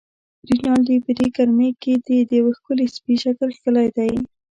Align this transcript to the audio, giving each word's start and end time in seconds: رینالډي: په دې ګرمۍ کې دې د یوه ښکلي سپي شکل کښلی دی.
رینالډي: 0.47 0.97
په 1.05 1.11
دې 1.17 1.27
ګرمۍ 1.35 1.71
کې 1.81 1.93
دې 2.07 2.17
د 2.29 2.31
یوه 2.39 2.51
ښکلي 2.57 2.85
سپي 2.95 3.15
شکل 3.23 3.49
کښلی 3.57 3.87
دی. 3.97 4.11